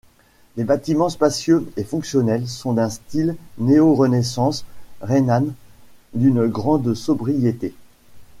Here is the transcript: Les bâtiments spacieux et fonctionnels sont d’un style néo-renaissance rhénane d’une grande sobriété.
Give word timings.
Les 0.57 0.63
bâtiments 0.63 1.09
spacieux 1.09 1.71
et 1.77 1.83
fonctionnels 1.83 2.47
sont 2.47 2.73
d’un 2.73 2.89
style 2.89 3.35
néo-renaissance 3.59 4.65
rhénane 5.01 5.53
d’une 6.15 6.47
grande 6.47 6.95
sobriété. 6.95 7.75